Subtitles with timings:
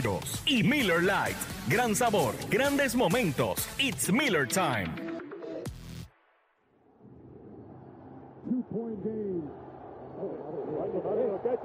[0.00, 0.42] puros.
[0.46, 1.36] Y Miller Lite,
[1.68, 3.68] gran sabor, grandes momentos.
[3.78, 4.88] It's Miller Time.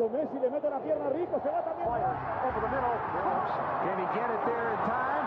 [0.06, 1.88] Messi le mete la pierna rico, se va también.
[3.82, 5.26] Can he get it there in time?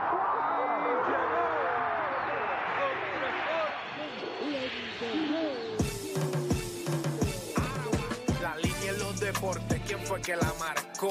[8.43, 11.11] La línea en los deportes, ¿quién fue que la marcó?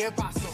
[0.00, 0.49] ¿Y qué pasó?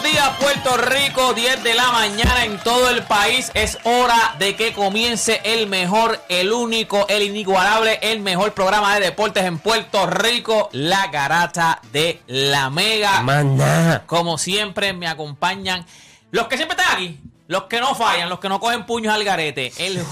[0.00, 3.50] Buenos días Puerto Rico, 10 de la mañana en todo el país.
[3.52, 9.00] Es hora de que comience el mejor, el único, el inigualable, el mejor programa de
[9.00, 13.20] deportes en Puerto Rico, La Garata de la Mega.
[13.20, 14.04] Maná.
[14.06, 15.84] Como siempre me acompañan
[16.30, 19.22] los que siempre están aquí, los que no fallan, los que no cogen puños al
[19.22, 19.70] garete.
[19.76, 20.02] El,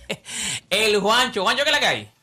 [0.68, 1.44] el Juancho.
[1.44, 2.13] Juancho, ¿qué que hay?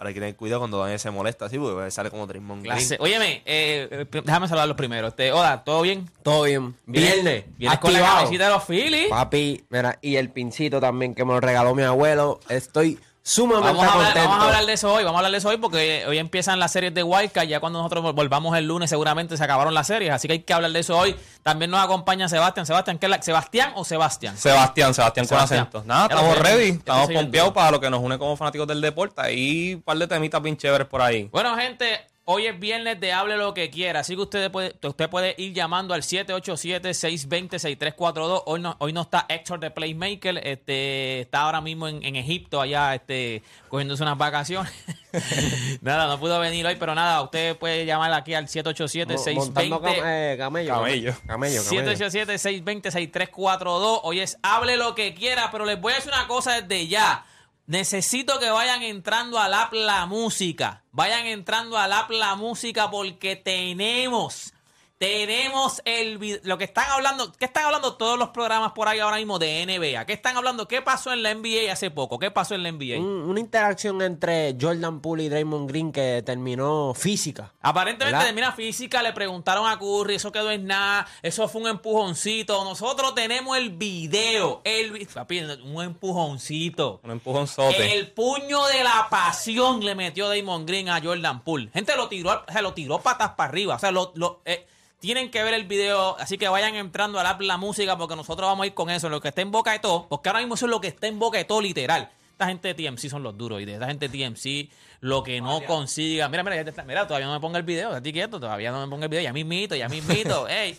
[0.00, 2.62] Ahora hay que tener cuidado cuando Daniel se molesta así, porque sale como Green.
[2.62, 2.96] Clase.
[3.00, 5.08] Óyeme, eh, eh, déjame saludarlos primero.
[5.08, 6.08] Este, hola, ¿todo bien?
[6.22, 6.74] Todo bien.
[6.86, 7.44] Viernes.
[7.58, 9.08] Vienes con la camiseta de los Phillies.
[9.10, 12.40] Papi, mira, y el pincito también que me lo regaló mi abuelo.
[12.48, 14.28] Estoy sumamente Vamos a, hablar, contento.
[14.28, 16.58] vamos a hablar de eso hoy, vamos a hablar de eso hoy porque hoy empiezan
[16.58, 19.86] las series de Wildcard, ya cuando nosotros vol- volvamos el lunes seguramente se acabaron las
[19.86, 21.14] series, así que hay que hablar de eso hoy.
[21.42, 22.66] También nos acompaña Sebastián.
[22.66, 24.36] Sebastián, ¿qué es la- ¿Sebastián o Sebastián?
[24.36, 25.60] Sebastián, Sebastián con Sebastián.
[25.62, 25.82] acento.
[25.86, 29.20] Nada, Ya estamos ready, estamos pompeados para lo que nos une como fanáticos del deporte.
[29.20, 31.28] Ahí un par de temitas bien chéveres por ahí.
[31.32, 35.10] Bueno, gente, hoy es viernes de Hable lo que quiera, así que usted puede, usted
[35.10, 38.42] puede ir llamando al 787-620-6342.
[38.46, 42.60] Hoy no, hoy no está Héctor de Playmaker, este, está ahora mismo en, en Egipto,
[42.60, 44.72] allá este, cogiéndose unas vacaciones.
[45.80, 49.34] nada, no pudo venir hoy, pero nada, usted puede llamar aquí al 787-620.
[49.34, 50.74] Montando cam- eh, camello.
[50.74, 51.14] Camello.
[51.26, 51.96] Camello, camello.
[51.96, 54.00] 787-620-6342.
[54.04, 57.24] Hoy es hable lo que quiera, pero les voy a decir una cosa desde ya.
[57.70, 60.82] Necesito que vayan entrando al app La Música.
[60.90, 64.52] Vayan entrando al app La Música porque tenemos,
[65.00, 68.98] tenemos el vid- lo que están hablando, ¿qué están hablando todos los programas por ahí
[68.98, 70.04] ahora mismo de NBA?
[70.04, 70.68] ¿Qué están hablando?
[70.68, 72.18] ¿Qué pasó en la NBA hace poco?
[72.18, 72.98] ¿Qué pasó en la NBA?
[72.98, 77.54] Un- una interacción entre Jordan Poole y Draymond Green que terminó física.
[77.62, 78.26] Aparentemente ¿Verdad?
[78.26, 82.62] termina física, le preguntaron a Curry, eso quedó en nada, eso fue un empujoncito.
[82.64, 87.00] Nosotros tenemos el video, el vi- papi, un empujoncito.
[87.04, 87.94] Un empujonzote.
[87.98, 91.70] El puño de la pasión le metió Damon Green a Jordan Poole.
[91.72, 93.76] Gente lo tiró, se lo tiró patas para arriba.
[93.76, 94.66] O sea, lo, lo- eh,
[95.00, 98.48] tienen que ver el video, así que vayan entrando a la, la música porque nosotros
[98.48, 100.54] vamos a ir con eso, lo que está en boca de todo, porque ahora mismo
[100.54, 102.10] eso es lo que está en boca de todo, literal.
[102.32, 104.70] Esta gente de TMC son los duros y de esta gente de TMC
[105.00, 106.28] lo que no consiga.
[106.30, 108.70] Mira, mira, ya te está- mira, todavía no me ponga el video, estoy quieto, todavía
[108.70, 110.76] no me ponga el video, ya mismito, ya mismito, ey.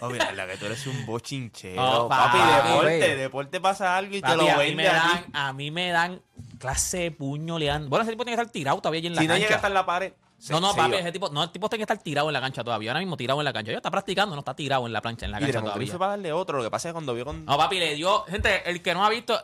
[0.00, 1.80] Oh, mira, la que tú eres un bochinchero.
[1.80, 2.68] No, papi, papi.
[2.68, 5.30] deporte, deporte pasa algo y te Papi, lo a, mí vende me a dan, ti.
[5.32, 6.20] a mí me dan
[6.58, 7.88] clase de puño, le dan.
[7.88, 9.46] Bueno, ese tipo tiene que estar tirado todavía allí en la Si no cancha.
[9.46, 10.12] llega hasta en la pared.
[10.50, 12.62] No, no, papi, ese tipo, no, el tipo tiene que estar tirado en la cancha
[12.62, 12.90] todavía.
[12.90, 13.72] Ahora mismo tirado en la cancha.
[13.72, 15.98] Ya está practicando, no está tirado en la plancha, en la Y cancha todavía.
[15.98, 16.58] Para darle otro.
[16.58, 17.44] Lo que pasa es que cuando vio con.
[17.44, 18.24] No, papi, le dio.
[18.24, 19.38] Gente, el que no ha visto.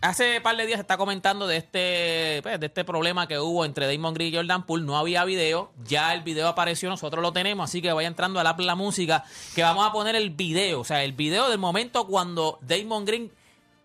[0.00, 3.64] Hace par de días se está comentando de este, pues, de este problema que hubo
[3.64, 4.84] entre Damon Green y Jordan Poole.
[4.84, 5.72] No había video.
[5.84, 7.68] Ya el video apareció, nosotros lo tenemos.
[7.68, 9.24] Así que vaya entrando a la, la música.
[9.54, 10.80] Que vamos a poner el video.
[10.80, 13.32] O sea, el video del momento cuando Damon Green.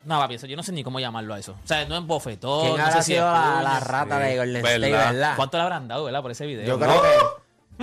[0.03, 1.53] No, papi, eso yo no sé ni cómo llamarlo a eso.
[1.63, 2.61] O sea, no es bofetón.
[2.61, 5.11] ¿Quién no habrá sé si es la, rata de Golden State, ¿Verdad?
[5.13, 5.33] verdad?
[5.35, 6.65] ¿Cuánto le habrán dado, verdad, por ese video?
[6.65, 6.85] Yo ¿No?
[6.85, 7.09] creo que...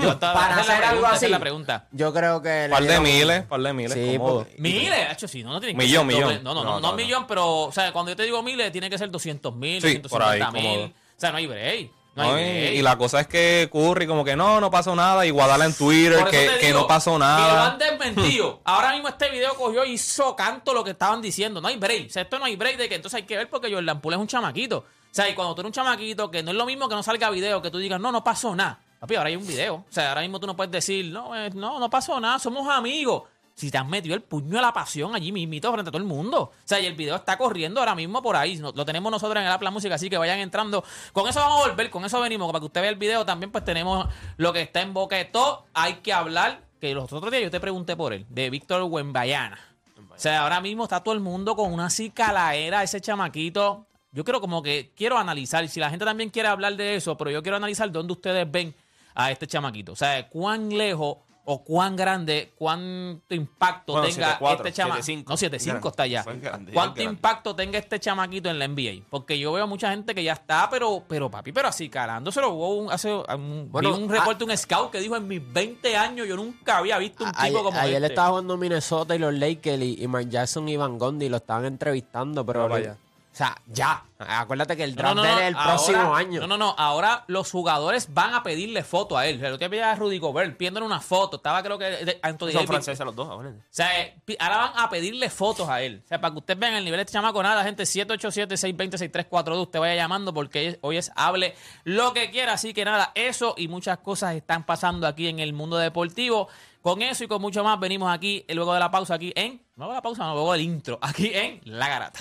[0.00, 1.86] ¿Cuánto- esa para hacer algo pregunta, así, la pregunta.
[1.92, 2.68] yo creo que...
[2.70, 3.92] Par de dieron- miles, par de miles.
[3.94, 6.44] Sí, porque- Miles, hecho sí, no, no tiene que Millón, ser millón.
[6.44, 8.70] No, no, no, No, no, no, millón, pero, o sea, cuando yo te digo miles,
[8.72, 10.94] tiene que ser 200 mil, Sí, por ahí, 250 mil.
[10.94, 11.90] O sea, no hay break.
[12.18, 15.24] No y, la cosa es que Curry como que no, no pasó nada.
[15.24, 17.72] Y Guadala en Twitter que, que no pasó Que lo nada.
[17.72, 18.60] han desmentido.
[18.64, 21.60] Ahora mismo este video cogió y hizo canto lo que estaban diciendo.
[21.60, 22.08] No hay break.
[22.08, 24.16] O sea, esto no hay break de que entonces hay que ver porque Jordan Poole
[24.16, 24.78] es un chamaquito.
[24.78, 27.02] O sea, y cuando tú eres un chamaquito, que no es lo mismo que no
[27.02, 28.80] salga video, que tú digas, no, no pasó nada.
[29.00, 29.76] Papi, ahora hay un video.
[29.76, 32.68] O sea, ahora mismo tú no puedes decir, no, eh, no, no pasó nada, somos
[32.68, 33.22] amigos.
[33.58, 36.06] Si te has metido el puño de la pasión allí mismito frente a todo el
[36.06, 36.42] mundo.
[36.42, 38.56] O sea, y el video está corriendo ahora mismo por ahí.
[38.56, 40.84] Lo tenemos nosotros en el Apla Música, así que vayan entrando.
[41.12, 42.46] Con eso vamos a volver, con eso venimos.
[42.46, 44.06] Para que usted vea el video también, pues tenemos
[44.36, 44.94] lo que está en
[45.32, 45.66] todo.
[45.74, 49.58] Hay que hablar, que los otros días yo te pregunté por él, de Víctor Wembayana.
[49.98, 53.86] O sea, ahora mismo está todo el mundo con una cicalaera, ese chamaquito.
[54.12, 57.32] Yo quiero como que, quiero analizar, si la gente también quiere hablar de eso, pero
[57.32, 58.72] yo quiero analizar dónde ustedes ven
[59.16, 59.90] a este chamaquito.
[59.90, 61.16] O sea, cuán lejos
[61.50, 65.06] o cuán grande, cuánto impacto Bueno, tenga 7'4", este chamaquito.
[65.06, 65.24] 7'5".
[65.28, 65.36] No,
[65.80, 67.04] 7'5 está grande, ¿Cuánto grande.
[67.04, 69.04] impacto tenga este chamaquito en la NBA?
[69.08, 72.50] Porque yo veo mucha gente que ya está, pero, pero papi, pero así calándoselo.
[72.50, 75.40] Hubo un, hace un, Bueno, vi un a- reporte, un scout que dijo en mis
[75.52, 78.06] 20 años yo nunca había visto un A- tipo ayer, como ayer este.
[78.08, 81.64] estaba jugando Minnesota y los Lakers y, y Mark Jackson y Van Gundy lo estaban
[81.64, 82.64] entrevistando, pero...
[82.64, 82.96] Ah, vaya.
[83.38, 84.02] O sea, ya.
[84.18, 86.40] Acuérdate que el No, draft no, no, es el ahora- próximo año.
[86.40, 86.74] No, no, no.
[86.76, 89.36] Ahora los jugadores van a pedirle foto a él.
[89.36, 91.36] O sea, lo que veía a Rudy Gobert pidiéndole una foto.
[91.36, 93.60] Estaba, creo que, Anthony Son franceses los dos, acuérdense.
[93.60, 96.02] O sea, eh, ahora van a pedirle fotos a él.
[96.04, 99.78] O sea, para que ustedes vean el nivel de este chamaco, nada, gente, 787-620-6342, usted
[99.78, 102.54] vaya llamando porque hoy es hable lo que quiera.
[102.54, 106.48] Así que nada, eso y muchas cosas están pasando aquí en el mundo deportivo.
[106.82, 109.56] Con eso y con mucho más venimos aquí, eh, luego de la pausa aquí en...
[109.76, 112.20] No luego de la pausa, no, luego del intro, aquí en La Garata.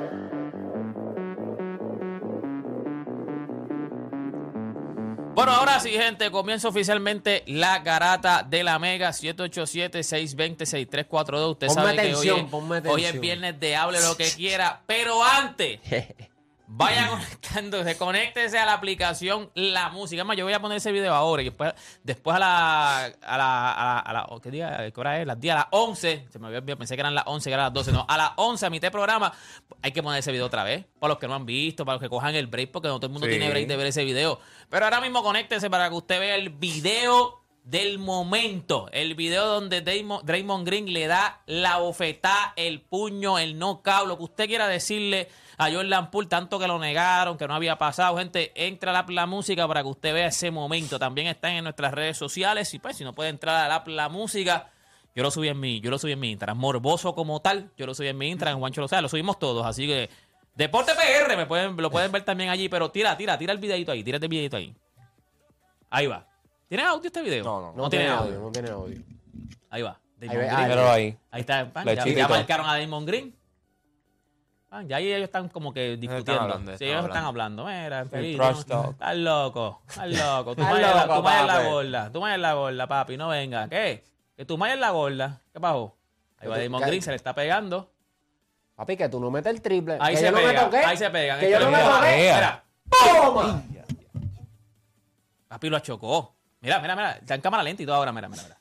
[5.41, 11.49] Bueno, ahora sí, gente, comienza oficialmente la garata de la Mega 787-620-6342.
[11.49, 13.21] Usted Ponme sabe que hoy atención, es, hoy es atención.
[13.21, 15.79] viernes de hable lo que quiera, pero antes,
[16.73, 20.21] vaya conectándose, conéctese a la aplicación La Música.
[20.21, 21.73] Es más, yo voy a poner ese video ahora y después,
[22.03, 24.89] después a la, a la, a la, a la- ¿qué día?
[24.93, 25.27] ¿Qué hora es?
[25.27, 26.27] Las 10 a las 11.
[26.29, 27.91] Se me había olvidado, pensé que eran las 11, que eran las 12.
[27.91, 29.33] No, a las 11 a mitad de programa
[29.81, 30.85] hay que poner ese video otra vez.
[30.99, 33.07] Para los que no han visto, para los que cojan el break, porque no todo
[33.07, 33.31] el mundo Sí.
[33.31, 34.39] tiene break de ver ese video.
[34.69, 38.89] Pero ahora mismo conéctese para que usted vea el video del momento.
[38.91, 44.23] El video donde Draymond, Green le da la bofetada, el puño, el knockout, lo que
[44.23, 45.27] usted quiera decirle
[45.57, 48.17] a Jordan Poole, tanto que lo negaron, que no había pasado.
[48.17, 50.97] Gente, entra a la, la música para que usted vea ese momento.
[50.97, 52.73] También están en nuestras redes sociales.
[52.73, 54.71] Y pues, si no puede entrar a la, la música,
[55.15, 56.57] yo lo subí en mi, yo lo subí en mi Instagram.
[56.57, 59.65] Morboso como tal, yo lo subí en mi Instagram, Juancho lo sabe, lo subimos todos.
[59.65, 60.09] Así que,
[60.55, 63.91] Deporte PR, me pueden, lo pueden ver también allí, pero tira, tira, tira el videito
[63.91, 64.75] ahí, tírate el videito ahí.
[65.89, 66.30] Ahí va.
[66.71, 67.43] ¿Tiene audio este video?
[67.43, 68.97] No, no, No, tiene audio, no tiene audio.
[69.69, 69.99] Ahí va.
[70.15, 70.55] Damon Ahí ve- Green.
[70.55, 71.17] ahí Míralo ahí.
[71.33, 73.35] Está, pan, Le ya, marcaron a Damon Green.
[74.69, 76.43] Pan, ya ahí ellos están como que discutiendo.
[76.43, 77.67] hablando, sí, ellos están hablando.
[77.67, 78.05] hablando.
[78.05, 78.91] Mira, trash talk.
[78.91, 80.55] Estás loco, estás loco.
[80.55, 81.67] Tú Estás mayas la, loco, tú mayas la papi.
[81.67, 83.67] gorda, tú mayas la gorda, papi, no venga.
[83.67, 84.05] ¿Qué?
[84.37, 85.41] Que tú mayas la gorda.
[85.51, 85.93] ¿Qué pasó?
[86.37, 87.91] Ahí va Damon Green, se le está pegando.
[88.77, 89.97] Papi, que tú no metes el triple.
[89.99, 90.77] Ahí que se yo no pega, me toqué.
[90.77, 91.37] ahí se pegan.
[91.41, 93.51] Que yo no me Mira, toqué.
[95.49, 96.33] Papi lo achocó.
[96.61, 97.11] Mira, mira, mira.
[97.13, 98.57] Está en cámara lenta y todo ahora, mira, mira, mira.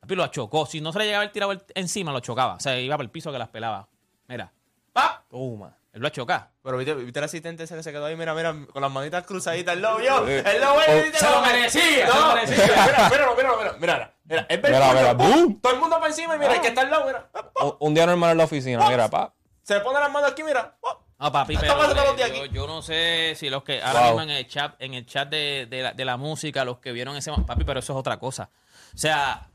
[0.00, 0.66] Papi lo achocó.
[0.66, 2.54] Si no se le llegaba el tirado encima, lo chocaba.
[2.54, 3.88] O sea, iba por el piso que las pelaba.
[4.28, 4.52] Mira.
[4.92, 5.22] ¡Pap!
[5.28, 5.76] Toma.
[5.92, 6.32] Él lo achocó.
[6.62, 9.24] Pero viste, viste el asistente ese que se quedó ahí, mira, mira, con las manitas
[9.26, 12.34] cruzaditas, el lobo, yo, Eh, el lobo, oh, ¿viste se lo merecía, No, se lo
[12.34, 12.66] merecía.
[12.66, 15.16] mira, mira, mira, mira, mira, mira, es Mira, mira,
[15.60, 17.28] todo el mundo para encima y mira, el que está al lado, mira,
[17.62, 19.34] Un, un día normal en la oficina, mira, pa.
[19.62, 20.74] se pone las manos aquí, mira,
[21.22, 22.54] No, papi, pero pasa todos los días yo, aquí.
[22.54, 24.08] yo no sé si los que ahora Wow.
[24.08, 26.92] mismo en el chat, en el chat de, de la, de la música, los que
[26.92, 28.50] vieron ese papi, pero eso es otra cosa.
[28.94, 29.48] O sea,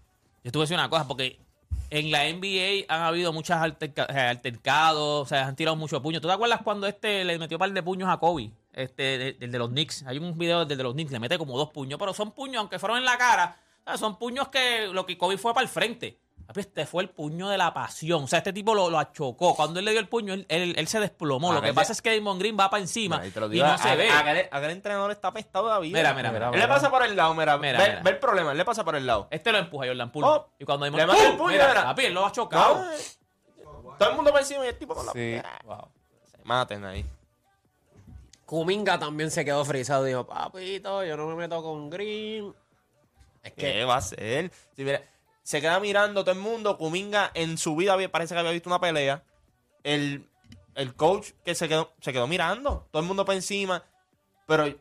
[0.44, 1.40] yo estuve diciendo una cosa, porque
[1.90, 6.22] en la NBA han habido muchos alterca- eh, altercados, o sea, han tirado muchos puños.
[6.22, 9.52] ¿Tú te acuerdas cuando este le metió un par de puños a Kobe este, del
[9.52, 10.04] de los Knicks.
[10.08, 12.60] Hay un video del de los Knicks, le mete como dos puños, pero son puños,
[12.60, 13.58] aunque fueron en la cara,
[13.98, 16.18] son puños que lo que Kobe fue para el frente.
[16.56, 18.24] Este fue el puño de la pasión.
[18.24, 19.54] O sea, este tipo lo, lo achocó.
[19.56, 21.52] Cuando él le dio el puño, él, él- él se desplomó.
[21.52, 23.78] Ah, lo que pasa de- es que Damon Green va para encima y no a-
[23.78, 24.10] se a- ve.
[24.10, 25.94] aquel- entrenador está apestado todavía.
[25.94, 26.50] Mira, mira, mira.
[26.54, 27.58] Él le pasa por el lado, mira.
[27.58, 28.02] Mira, ve, mira.
[28.02, 29.28] ve el problema, él le pasa por el lado.
[29.30, 30.28] Este lo empuja Jordan Poole.
[30.28, 31.84] Oh, y cuando Damon le mete el puño, Mira, mira.
[31.84, 32.76] papi, él lo ha chocado.
[32.84, 33.98] No.
[33.98, 35.42] Todo el mundo por encima y el tipo con la Sí.
[35.66, 35.90] Wow.
[36.32, 37.06] Se maten ahí.
[38.46, 40.06] Kuminga también se quedó frisado.
[40.06, 42.54] Dijo, papito, yo no me meto con Green.
[43.44, 44.52] Es ¿Qué que va a hacer?
[44.76, 45.02] Si mira,
[45.48, 46.78] se queda mirando todo el mundo.
[46.78, 49.24] Kuminga en su vida parece que había visto una pelea.
[49.82, 50.28] El,
[50.76, 52.86] el coach que se quedó, se quedó mirando.
[52.92, 53.82] Todo el mundo para encima.
[54.46, 54.78] Pero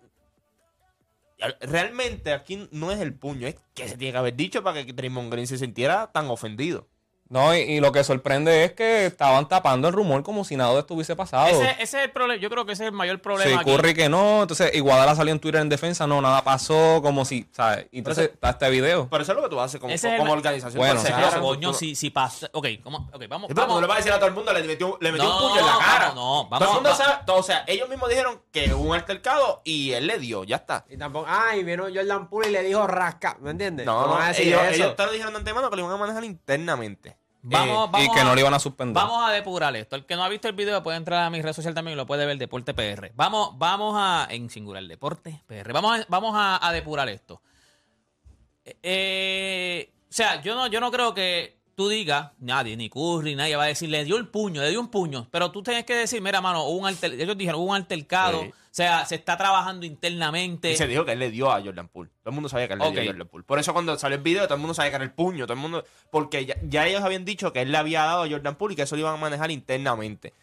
[1.60, 3.46] realmente aquí no es el puño.
[3.46, 6.88] Es que se tiene que haber dicho para que Draymond Green se sintiera tan ofendido.
[7.28, 10.78] No, y, y lo que sorprende es que estaban tapando el rumor como si nada
[10.78, 11.48] estuviese pasado.
[11.48, 12.40] Ese, ese es el problema.
[12.40, 13.50] Yo creo que ese es el mayor problema.
[13.50, 13.70] Sí, aquí.
[13.70, 14.42] Curry que no.
[14.42, 16.06] Entonces, Iguadala salió en Twitter en defensa.
[16.06, 17.00] No, nada pasó.
[17.02, 17.86] Como si, ¿sabes?
[17.90, 19.08] Y entonces está este video.
[19.10, 20.78] Pero eso es lo que tú haces como, como organización.
[20.78, 22.48] Bueno, se coño, si, si pasa.
[22.52, 23.08] Ok, ¿cómo?
[23.12, 23.48] ok, vamos.
[23.48, 23.74] Sí, pero tú vamos.
[23.76, 25.48] no le vas a decir a todo el mundo, le metió, le metió No, un
[25.50, 26.08] puño en la cara.
[26.10, 28.72] no, no, vamos, todo el mundo va- sabe, todo- o sea, ellos mismos dijeron que
[28.72, 30.84] hubo un altercado y él le dio, ya está.
[30.88, 33.84] Y tampoco, ay, vino Jordan Poole y le dijo rasca, ¿me entiendes?
[33.86, 34.74] No, ¿Cómo no, decir ellos, eso?
[34.74, 37.15] ellos te lo dijeron de antemano que lo iban a manejar internamente.
[37.48, 38.94] Vamos, Eh, vamos y que a- no le iban a suspender.
[38.94, 39.94] Vamos a depurar esto.
[39.96, 41.96] El que no ha visto el video puede entrar a mi red social también y
[41.96, 43.12] lo puede ver Deporte PR.
[43.14, 44.26] Vamos, vamos a.
[44.30, 45.72] En singular, Deporte PR.
[45.72, 47.40] Vamos a, vamos a, a depurar esto.
[48.64, 53.36] Eh, eh, o sea, yo no, yo no creo que tú digas, nadie, ni Curry,
[53.36, 55.28] nadie va a decir, le dio el puño, le dio un puño.
[55.30, 58.40] Pero tú tienes que decir, mira, mano, hubo un alter- ellos dijeron, hubo un altercado.
[58.42, 58.48] Sí.
[58.48, 60.70] O sea, se está trabajando internamente.
[60.72, 62.10] Y se dijo que él le dio a Jordan Poole.
[62.22, 63.44] Todo el mundo sabía que él le dio a Jordan Poole.
[63.44, 65.46] Por eso cuando salió el video, todo el mundo sabía que era el puño.
[65.46, 65.84] Todo el mundo.
[66.10, 68.76] Porque ya, ya ellos habían dicho que él le había dado a Jordan Poole y
[68.76, 70.34] que eso lo iban a manejar internamente.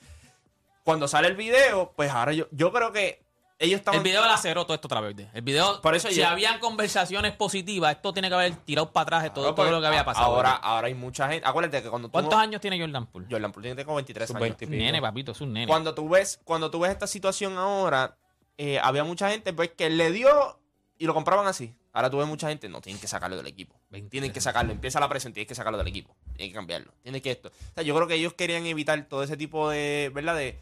[0.83, 3.22] Cuando sale el video, pues ahora yo, yo creo que
[3.59, 3.99] ellos estaban.
[3.99, 5.15] El video la cerró todo esto otra vez.
[5.33, 9.03] El video, Por eso si yo- habían conversaciones positivas, esto tiene que haber tirado para
[9.03, 10.25] atrás de todo, Claro, todo porque lo que había pasado.
[10.27, 11.47] Ahora, ahora hay mucha gente.
[11.47, 12.11] Acuérdate que cuando tú.
[12.13, 13.27] ¿Cuántos no- años tiene Jordan Poole?
[13.29, 14.41] Jordan Poole tiene como 23 Sus años.
[14.41, 14.77] 20 y pico.
[14.77, 15.67] Nene, papito, es un nene.
[15.67, 18.17] Cuando tú ves, cuando tú ves esta situación ahora,
[18.57, 20.59] eh, había mucha gente pues que le dio
[20.97, 21.73] y lo compraban así.
[21.95, 23.75] Ahora tú ves mucha gente, no, tienen que sacarlo del equipo.
[23.91, 24.09] 23.
[24.09, 26.15] Tienen que sacarlo, empieza la presión, tienes que sacarlo del equipo.
[26.35, 26.91] Tienes que cambiarlo.
[27.03, 27.49] Tienes que esto.
[27.49, 30.35] O sea, yo creo que ellos querían evitar todo ese tipo de, ¿verdad?
[30.35, 30.59] De,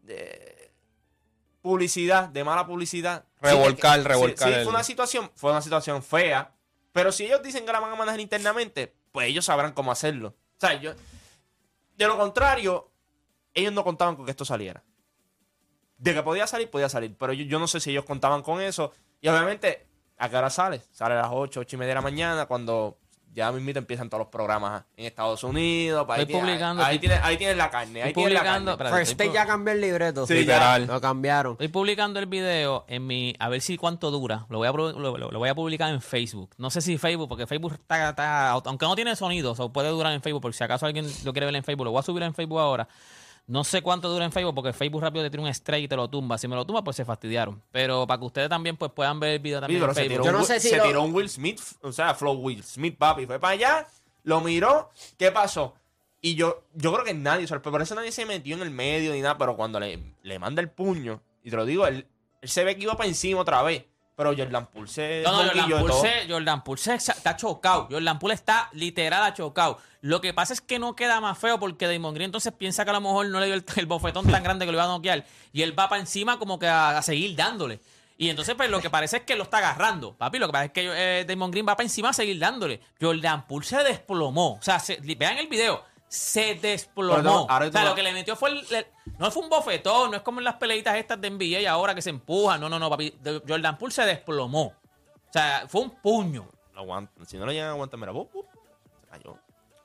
[0.00, 0.61] de
[1.62, 3.24] publicidad, de mala publicidad.
[3.40, 6.52] Revolcar, Sí, revolcar Sí, fue una situación, fue una situación fea.
[6.92, 10.28] Pero si ellos dicen que la van a manejar internamente, pues ellos sabrán cómo hacerlo.
[10.28, 10.92] O sea, yo.
[11.96, 12.90] De lo contrario,
[13.54, 14.82] ellos no contaban con que esto saliera.
[15.96, 17.16] De que podía salir, podía salir.
[17.16, 18.92] Pero yo, yo no sé si ellos contaban con eso.
[19.20, 19.86] Y obviamente,
[20.18, 20.82] ¿a qué hora sale?
[20.90, 22.98] Sale a las 8, 8 y media de la mañana, cuando
[23.34, 26.06] ya mismito empiezan todos los programas en Estados Unidos.
[26.08, 28.02] Ahí, Estoy publicando, ahí, tienes, ahí tienes la carne.
[28.02, 28.90] Ahí estoy tienes la carne.
[28.90, 30.26] First Take ya cambió el libreto.
[30.26, 30.86] Sí, Literal.
[30.86, 31.52] Lo cambiaron.
[31.52, 33.34] Estoy publicando el video en mi.
[33.38, 34.46] A ver si cuánto dura.
[34.48, 36.50] Lo voy a, lo, lo- lo voy a publicar en Facebook.
[36.58, 38.10] No sé si Facebook, porque Facebook está.
[38.10, 40.42] está- aunque no tiene sonido, o sea, puede durar en Facebook.
[40.42, 42.60] Por si acaso alguien lo quiere ver en Facebook, lo voy a subir en Facebook
[42.60, 42.86] ahora.
[43.46, 45.96] No sé cuánto dura en Facebook, porque Facebook rápido te tira un strike y te
[45.96, 46.38] lo tumba.
[46.38, 47.60] Si me lo tumba, pues se fastidiaron.
[47.72, 50.00] Pero para que ustedes también pues puedan ver el video Sí, también pero en se
[50.02, 50.22] Facebook.
[50.22, 52.14] tiró, Yo un, no Will- sé si se lo- tiró un Will Smith, o sea,
[52.14, 53.26] Flow Will Smith, papi.
[53.26, 53.86] Fue para allá,
[54.22, 55.74] lo miró, ¿qué pasó?
[56.20, 58.70] Y yo, yo creo que nadie, o sea, por eso nadie se metió en el
[58.70, 62.06] medio ni nada, pero cuando le, le manda el puño, y te lo digo, él,
[62.40, 63.84] él se ve que iba para encima otra vez.
[64.14, 67.88] Pero Jordan Poole se No, no, Jordan Poole, se- Jordan Poole se- está chocado.
[67.90, 69.78] Jordan Poole está literal achocado.
[70.02, 72.90] Lo que pasa es que no queda más feo porque Damon Green entonces piensa que
[72.90, 74.88] a lo mejor no le dio el, el bofetón tan grande que lo iba a
[74.88, 75.24] noquear.
[75.52, 77.80] Y él va para encima como que a, a seguir dándole.
[78.18, 80.14] Y entonces, pues lo que parece es que lo está agarrando.
[80.14, 80.90] Papi, lo que pasa es que
[81.20, 82.80] eh, Damon Green va para encima a seguir dándole.
[83.00, 84.54] Jordan Poole se desplomó.
[84.54, 85.84] O sea, se- vean el video.
[86.12, 87.46] Se desplomó.
[87.46, 88.86] Pero o sea, lo que le metió fue el, el-
[89.18, 92.02] No fue un bofetón, no es como en las peleitas estas de NBA ahora que
[92.02, 92.60] se empujan.
[92.60, 93.14] No, no, no, papi.
[93.48, 94.64] Jordan Poole se desplomó.
[94.64, 96.46] O sea, fue un puño.
[96.74, 97.24] No aguanta.
[97.24, 98.30] Si no lo llegan a aguantar, mira, bup,
[99.00, 99.38] se cayó.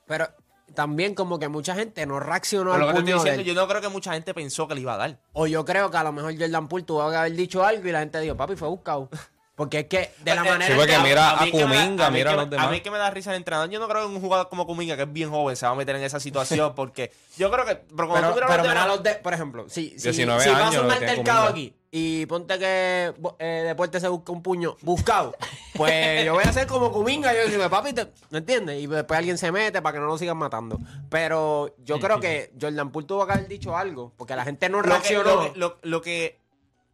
[0.06, 0.28] Pero
[0.74, 3.42] también como que mucha gente no reaccionó Pero lo al que te estoy puño diciendo,
[3.54, 5.18] yo no creo que mucha gente pensó que le iba a dar.
[5.32, 7.92] O yo creo que a lo mejor Jordan Poole tuvo que haber dicho algo y
[7.92, 9.08] la gente dijo, papi, fue buscado.
[9.58, 11.50] Porque es que de la Eh, manera sí, porque que- mira a da- a mira
[11.52, 12.66] que a me- los demás.
[12.66, 13.68] A mí que me da risa el entrenador.
[13.68, 15.74] Yo no creo que un jugador como Kuminga, que es bien joven, se va a
[15.74, 17.74] meter en esa situación porque yo creo que...
[17.74, 20.42] Pero cuando Pero, tú pero los mira demás- los de, por ejemplo, si, si, 19
[20.44, 24.76] si años pasa un altercado aquí y ponte que eh, Deporte se busca un puño
[24.82, 25.34] buscado,
[25.74, 28.80] pues yo voy a hacer como Kuminga, yo digo, papi, te- ¿me entiendes?
[28.80, 30.78] Y después alguien se mete para que no lo sigan matando.
[31.08, 34.78] Pero yo creo que Jordan Poole tuvo que haber dicho algo, porque la gente no
[34.78, 35.34] lo que, reaccionó.
[35.34, 36.38] lo, que- lo- lo que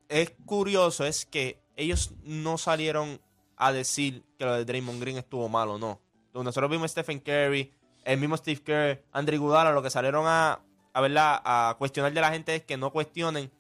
[0.09, 3.21] es curioso es que ellos no salieron
[3.57, 6.01] a decir que lo de Draymond Green estuvo mal o no.
[6.33, 7.73] Nosotros vimos Stephen Curry,
[8.05, 10.61] el mismo Steve Kerr, Andrew Iguodala, lo que salieron a,
[10.93, 11.41] a, ¿verdad?
[11.45, 13.51] a cuestionar de la gente es que no cuestionen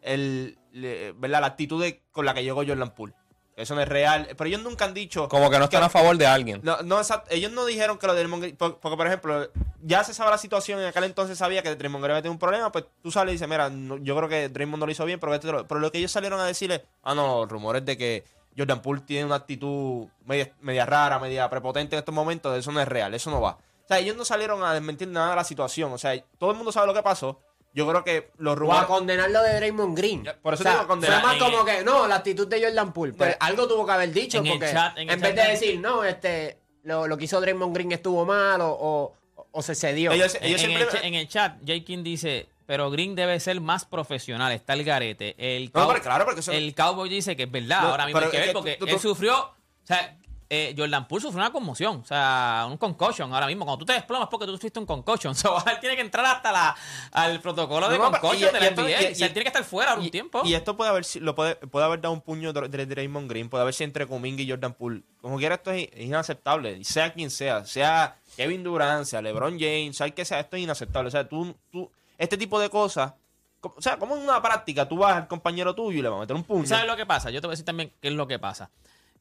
[0.00, 1.40] el, ¿verdad?
[1.40, 3.14] la actitud con la que llegó Jordan Poole.
[3.56, 4.28] Eso no es real.
[4.36, 5.28] Pero ellos nunca han dicho.
[5.28, 6.60] Como que no están a favor de alguien.
[6.62, 7.28] No, no, exacto.
[7.30, 9.50] ellos no dijeron que lo de Draymond Green, por- porque por ejemplo,
[9.82, 12.72] ya se sabe la situación, en aquel entonces sabía que Draymond Green tenido un problema,
[12.72, 15.20] pues tú sales y dices, mira, no- yo creo que Draymond no lo hizo bien,
[15.20, 18.24] pero, pero lo que ellos salieron a decirle, ah, no, rumores de que
[18.56, 22.80] Jordan Poole tiene una actitud media, media rara, media prepotente en estos momentos, eso no
[22.80, 23.58] es real, eso no va.
[23.84, 26.56] O sea, ellos no salieron a desmentir nada de la situación, o sea, todo el
[26.56, 27.38] mundo sabe lo que pasó.
[27.74, 28.84] Yo creo que los O a rumores...
[28.86, 30.24] condenar lo de Draymond Green.
[30.42, 31.20] Por eso O sea, te digo condenar.
[31.20, 33.12] Fue más como el- que, no, la actitud de Jordan Poole.
[33.14, 34.38] Pues De- algo tuvo que haber dicho.
[34.38, 37.06] en el porque chat- en en, el vez chat de de- decir, no, este, lo,
[37.06, 39.14] lo que hizo Draymond Green estuvo mal o, o,
[39.52, 40.12] o se cedió.
[40.12, 40.98] Ellos, En, ellos en siempre...
[41.00, 41.72] el, en el chat, J.
[41.84, 45.34] King dice, pero Green debe ser más profesional, está el garete.
[45.38, 48.04] El, No, cow- pero claro, porque eso- el Cowboy dice que es verdad, No, ahora
[48.06, 49.54] mismo hay que ver, que porque tú- tú- él tú- sufrió, o
[49.86, 50.18] sea,
[50.54, 53.64] eh, Jordan Poole sufrió una conmoción, o sea, un concussion ahora mismo.
[53.64, 55.32] Cuando tú te desplomas es porque tú sufriste un concussion.
[55.52, 56.76] O sea, él tiene que entrar hasta la,
[57.12, 58.90] al protocolo de No, concussion y- de la y esto- NBA.
[58.90, 60.42] y- o sea, él tiene que estar fuera y, un tiempo.
[60.44, 63.48] Y esto puede haber lo puede, puede haber dado un puño de, de Draymond Green,
[63.48, 65.02] puede haber sido entre Kuminga y Jordan Poole.
[65.22, 66.84] Como quiera, esto es, es inaceptable.
[66.84, 71.08] Sea quien sea, sea Kevin Durant, sea LeBron James, sea que sea, esto es inaceptable.
[71.08, 73.14] O sea, tú, tú este tipo de cosas,
[73.60, 76.18] co- o sea, como en una práctica, tú vas al compañero tuyo y le vas
[76.18, 76.66] a meter un puño.
[76.66, 77.30] ¿Sabes lo que pasa?
[77.30, 78.70] Yo te voy a decir también qué es lo que pasa.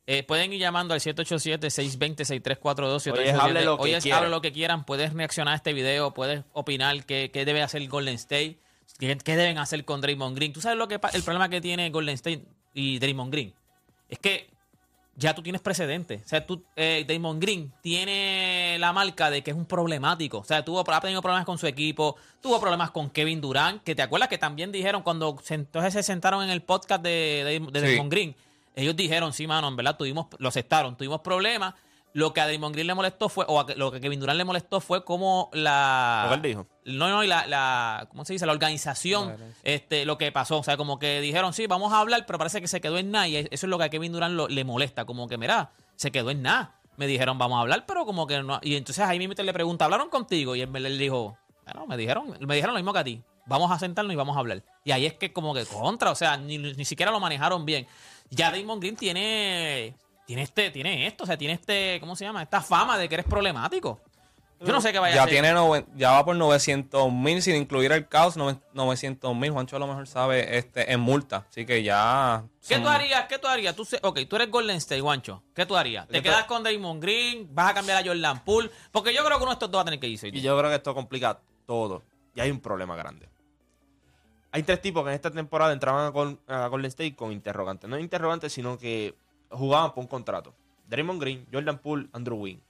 [0.07, 3.11] Eh, pueden ir llamando al 787-620-6342.
[3.11, 4.83] Hoy es hable lo que Hoy es hable lo que quieran.
[4.85, 8.59] Puedes reaccionar a este video, puedes opinar qué, qué debe hacer Golden State,
[8.99, 10.53] qué, qué deben hacer con Draymond Green.
[10.53, 12.43] ¿Tú sabes lo que el problema que tiene Golden State
[12.73, 13.53] y Draymond Green?
[14.09, 14.49] Es que
[15.15, 16.23] ya tú tienes precedentes.
[16.25, 20.39] O sea, tú, eh, Draymond Green tiene la marca de que es un problemático.
[20.39, 23.93] O sea, tuvo, ha tenido problemas con su equipo, tuvo problemas con Kevin Durant, que
[23.93, 27.59] te acuerdas que también dijeron cuando se, entonces se sentaron en el podcast de, de,
[27.59, 27.85] de Sí.
[27.85, 28.35] Draymond Green,
[28.75, 31.73] ellos dijeron, sí, mano, en verdad, tuvimos, lo aceptaron, tuvimos problemas.
[32.13, 34.37] Lo que a Draymond Green le molestó fue, o a lo que a Kevin Durant
[34.37, 36.23] le molestó fue como la...
[36.25, 36.67] Lo que él dijo.
[36.83, 38.45] No, no, y la, la ¿cómo se dice?
[38.45, 40.57] La organización, este, lo que pasó.
[40.59, 43.11] O sea, como que dijeron, sí, vamos a hablar, pero parece que se quedó en
[43.11, 43.29] nada.
[43.29, 45.05] Y eso es lo que a Kevin Durant lo- le molesta.
[45.05, 46.75] Como que, mira, se quedó en nada.
[46.97, 48.59] Me dijeron, vamos a hablar, pero como que no.
[48.61, 50.53] Y entonces ahí mismo le pregunta, ¿hablaron contigo?
[50.57, 53.21] Y él me le dijo, bueno, me dijeron, me dijeron lo mismo que a ti.
[53.45, 54.61] Vamos a sentarnos y vamos a hablar.
[54.83, 57.87] Y ahí es que como que contra, o sea, ni, ni siquiera lo manejaron bien.
[58.31, 59.93] Ya Damon Green tiene,
[60.25, 62.41] tiene este, tiene esto, o sea, tiene este, ¿cómo se llama?
[62.41, 63.99] Esta fama de que eres problemático.
[64.63, 65.33] Yo no sé qué vaya a Ya hacer.
[65.33, 69.49] tiene noven- ya va por 900 mil sin incluir el caos, 900 mil.
[69.49, 71.47] Juancho a lo mejor sabe este en multa.
[71.49, 72.43] Así que ya.
[72.67, 73.25] ¿Qué tú harías?
[73.25, 73.75] ¿Qué tú harías?
[73.75, 75.41] Tú, se- ok, tú eres Golden State, Guancho.
[75.55, 76.07] ¿Qué tú harías?
[76.07, 77.47] ¿Te Yo quedas te- con Damon Green?
[77.55, 78.69] ¿Vas a cambiar a Jordan Poole?
[78.91, 80.27] Porque yo creo que uno de estos dos va a tener que irse.
[80.27, 82.03] Y yo creo que esto complica todo.
[82.35, 83.27] Y hay un problema grande.
[84.51, 87.89] Hay tres tipos que en esta temporada entraban a, Gol- a Golden State con interrogantes.
[87.89, 89.15] No interrogantes, sino que
[89.49, 90.53] jugaban por un contrato.
[90.87, 92.63] Draymond Green, Jordan Poole, Andrew Wiggins.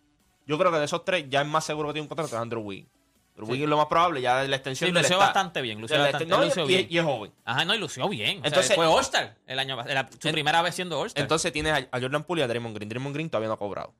[0.45, 2.41] Yo creo que de esos tres ya es más seguro que tiene un contrato es
[2.41, 2.89] Andrew Wiggins.
[3.31, 5.97] Andrew Wiggins es lo más probable, ya de la extensión Sí, lució bastante bien, lució
[5.97, 6.87] bastante- exten- no, lució y- bien.
[6.89, 7.31] y es joven.
[7.45, 8.37] Ajá, no, y lució bien.
[8.37, 11.21] O sea, Entonces- fue All-Star el año era su En- primera vez siendo All-Star.
[11.23, 12.89] Entonces tienes a, a Jordan Poole y a Draymond Green.
[12.89, 13.93] Draymond Green todavía no ha cobrado.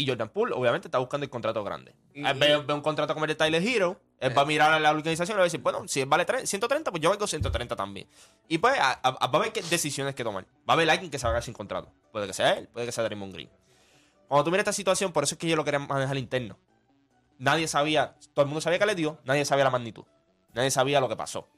[0.00, 1.92] Y Jordan Poole, obviamente, está buscando el contrato grande.
[2.14, 4.00] Y- Él ve, ve un contrato como el de Tyler Hero.
[4.20, 6.24] Él va a mirar a la organización y va a decir, bueno, si él vale
[6.26, 8.06] tre- 130, pues yo valgo 130 también.
[8.48, 10.44] Y pues a- a- va a haber qué decisiones que tomar.
[10.44, 11.90] Va a haber alguien que se haga sin contrato.
[12.12, 13.50] Puede que sea él, puede que sea Draymond Green.
[14.28, 16.58] Cuando tú miras esta situación, por eso es que yo lo quería manejar interno.
[17.38, 20.04] Nadie sabía, todo el mundo sabía que le dio, nadie sabía la magnitud.
[20.52, 21.48] Nadie sabía lo que pasó.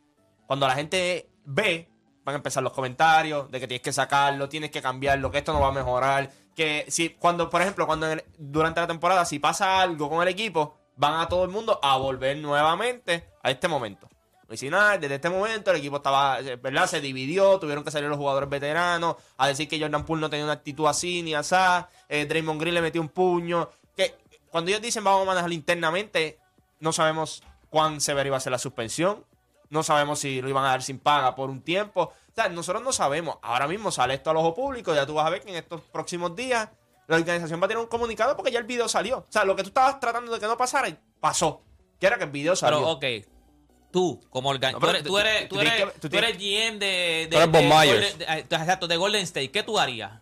[0.47, 1.89] Cuando la gente ve,
[2.25, 5.53] van a empezar los comentarios de que tienes que sacarlo, tienes que cambiarlo, que esto
[5.55, 6.31] no va a mejorar.
[6.61, 10.29] Que si, cuando, por ejemplo, cuando el- durante la temporada, si pasa algo con el
[10.29, 14.07] equipo, van a todo el mundo a volver nuevamente a este momento.
[14.51, 16.87] Y si nada, desde este momento el equipo estaba, eh, ¿verdad?
[16.87, 20.45] Se dividió, tuvieron que salir los jugadores veteranos a decir que Jordan Poole no tenía
[20.45, 23.71] una actitud así ni asá, eh, Draymond Green le metió un puño.
[23.97, 24.15] Que
[24.51, 26.39] cuando ellos dicen vamos a manejarlo internamente,
[26.79, 29.25] no sabemos cuán severa iba a ser la suspensión,
[29.71, 32.13] no sabemos si lo iban a dar sin paga por un tiempo.
[32.43, 33.37] Sea, nosotros no sabemos.
[33.43, 35.81] Ahora mismo sale esto al ojo público, ya tú vas a ver que en estos
[35.83, 36.69] próximos días
[37.07, 39.19] la organización va a tener un comunicado porque ya el video salió.
[39.19, 40.89] O sea, lo que tú estabas tratando de que no pasara,
[41.21, 41.61] pasó.
[41.99, 42.79] Que era que el video salió.
[42.79, 43.27] Pero, ok.
[43.91, 44.73] Tú, como organ...
[44.75, 46.71] No, tú eres, tú- tú eres, tú tú tienes eres, que- tú tú eres tienes-
[46.71, 46.87] GM de...
[46.87, 47.93] de, Tú eres de Bob Myers.
[48.15, 49.51] Golden- de- eh, exacto, de Golden State.
[49.51, 50.13] ¿Qué tú harías?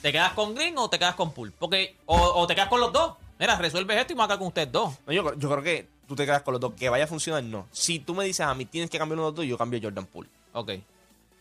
[0.00, 1.52] ¿Te quedas con Green o te quedas con Poole?
[1.58, 3.14] Porque, o, o te quedas con los dos.
[3.38, 4.94] Mira, resuelves esto y me voy a quedar con ustedes dos.
[5.06, 6.72] No, yo, yo creo que tú te quedas con los dos.
[6.74, 7.68] Que vaya a funcionar, no.
[7.70, 9.78] Si tú me dices a mí tienes que cambiar uno de los dos, yo cambio
[9.82, 10.30] Jordan Poole.
[10.54, 10.70] Ok.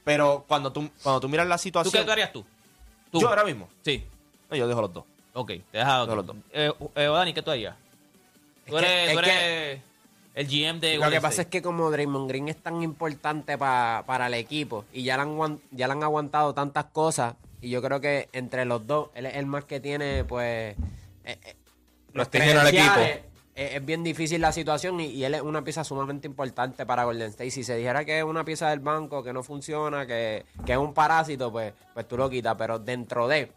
[0.03, 1.91] Pero cuando tú, cuando tú miras la ¿Tú situación.
[2.01, 2.45] qué tú harías tú?
[3.11, 3.19] Tú.
[3.21, 3.69] Yo ahora mismo.
[3.83, 4.03] Sí.
[4.49, 5.03] No, yo dejo los dos.
[5.33, 6.07] Ok, te dejas.
[6.07, 6.35] Los dos.
[6.51, 7.75] Eh, eh, Dani, ¿qué tú harías?
[8.65, 9.81] Tú Es que- eres, tú que-
[10.33, 14.03] el GM de Lo que pasa es que como Draymond Green es tan importante pa-
[14.07, 17.81] para el equipo y ya le, han, ya le han aguantado tantas cosas y yo
[17.81, 20.75] creo que entre los dos, él es el más que tiene pues...
[21.25, 21.55] eh, eh,
[22.13, 23.21] los Prestigio en el credenciales,
[23.55, 27.03] es, es bien difícil la situación y, y él es una pieza sumamente importante para
[27.03, 27.51] Golden State.
[27.51, 30.77] Si se dijera que es una pieza del banco, que no funciona, que, que es
[30.77, 32.55] un parásito, pues, pues tú lo quitas.
[32.57, 33.51] Pero dentro de,